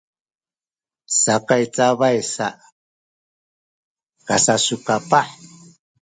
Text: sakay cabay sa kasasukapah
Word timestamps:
sakay 1.21 1.63
cabay 1.75 2.17
sa 2.33 2.47
kasasukapah 4.27 5.29